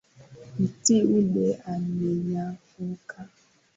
[0.61, 3.19] Mti ule umenyauka.